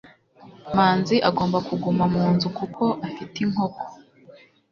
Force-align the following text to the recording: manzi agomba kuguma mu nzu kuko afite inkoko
manzi 0.75 1.15
agomba 1.29 1.57
kuguma 1.67 2.03
mu 2.13 2.23
nzu 2.33 2.49
kuko 2.57 2.83
afite 3.07 3.35
inkoko 3.45 3.83